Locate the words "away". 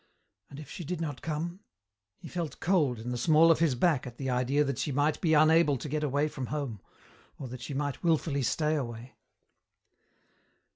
6.03-6.27, 8.73-9.13